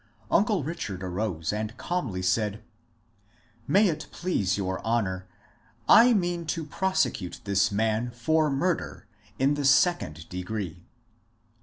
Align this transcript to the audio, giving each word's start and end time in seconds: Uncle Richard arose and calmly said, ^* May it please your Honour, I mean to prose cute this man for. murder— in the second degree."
Uncle 0.31 0.63
Richard 0.63 1.03
arose 1.03 1.53
and 1.53 1.77
calmly 1.77 2.23
said, 2.23 2.53
^* 2.53 2.59
May 3.67 3.87
it 3.87 4.07
please 4.09 4.57
your 4.57 4.83
Honour, 4.83 5.27
I 5.87 6.11
mean 6.15 6.47
to 6.47 6.65
prose 6.65 7.05
cute 7.13 7.39
this 7.43 7.71
man 7.71 8.09
for. 8.09 8.49
murder— 8.49 9.05
in 9.37 9.53
the 9.53 9.63
second 9.63 10.27
degree." 10.27 10.87